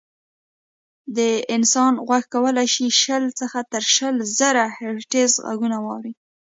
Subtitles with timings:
[1.15, 1.19] د
[1.55, 6.13] انسان غوږ کولی شي شل څخه تر شل زره هیرټز غږونه واوري.